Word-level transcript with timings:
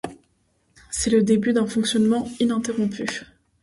C’est 0.89 1.11
le 1.11 1.21
début 1.21 1.53
d’un 1.53 1.67
fonctionnement 1.67 2.27
ininterrompu. 2.39 3.05